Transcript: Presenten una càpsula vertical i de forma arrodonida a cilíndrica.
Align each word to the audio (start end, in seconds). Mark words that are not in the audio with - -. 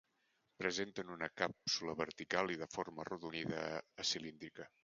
Presenten 0.61 1.11
una 1.15 1.29
càpsula 1.43 1.95
vertical 2.01 2.57
i 2.57 2.57
de 2.65 2.71
forma 2.79 3.07
arrodonida 3.07 3.63
a 3.75 4.11
cilíndrica. 4.15 4.71